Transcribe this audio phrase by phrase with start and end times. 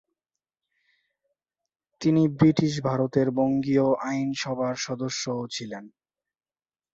[2.01, 5.85] তিনি ব্রিটিশ ভারতের বঙ্গীয় আইন সভার সদস্যও ছিলেন।